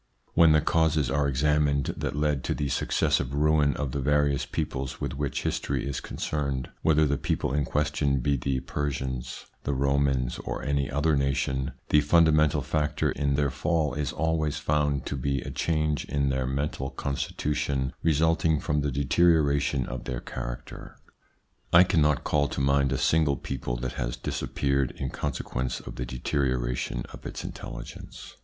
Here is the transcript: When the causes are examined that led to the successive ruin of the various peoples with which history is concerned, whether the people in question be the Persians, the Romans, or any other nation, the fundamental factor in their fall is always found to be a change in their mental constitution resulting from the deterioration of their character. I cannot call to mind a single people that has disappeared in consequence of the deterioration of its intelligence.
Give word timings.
When 0.33 0.51
the 0.53 0.61
causes 0.61 1.11
are 1.11 1.27
examined 1.27 1.93
that 1.95 2.15
led 2.15 2.43
to 2.45 2.55
the 2.55 2.69
successive 2.69 3.35
ruin 3.35 3.75
of 3.77 3.91
the 3.91 3.99
various 4.01 4.47
peoples 4.47 4.99
with 4.99 5.13
which 5.13 5.43
history 5.43 5.87
is 5.87 5.99
concerned, 5.99 6.69
whether 6.81 7.05
the 7.05 7.19
people 7.19 7.53
in 7.53 7.65
question 7.65 8.19
be 8.19 8.35
the 8.35 8.61
Persians, 8.61 9.45
the 9.63 9.75
Romans, 9.75 10.39
or 10.39 10.63
any 10.63 10.89
other 10.89 11.15
nation, 11.15 11.73
the 11.89 12.01
fundamental 12.01 12.63
factor 12.63 13.11
in 13.11 13.35
their 13.35 13.51
fall 13.51 13.93
is 13.93 14.11
always 14.11 14.57
found 14.57 15.05
to 15.05 15.15
be 15.15 15.41
a 15.41 15.51
change 15.51 16.05
in 16.05 16.29
their 16.29 16.47
mental 16.47 16.89
constitution 16.89 17.93
resulting 18.01 18.59
from 18.59 18.81
the 18.81 18.89
deterioration 18.91 19.85
of 19.85 20.05
their 20.05 20.19
character. 20.19 20.97
I 21.71 21.83
cannot 21.83 22.23
call 22.23 22.47
to 22.47 22.59
mind 22.59 22.91
a 22.91 22.97
single 22.97 23.35
people 23.37 23.75
that 23.75 23.93
has 24.01 24.17
disappeared 24.17 24.93
in 24.97 25.11
consequence 25.11 25.79
of 25.79 25.97
the 25.97 26.07
deterioration 26.07 27.03
of 27.13 27.23
its 27.23 27.43
intelligence. 27.45 28.35